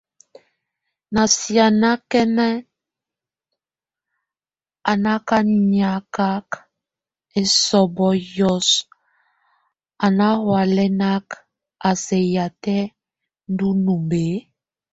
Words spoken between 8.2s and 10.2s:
yɔ́s, a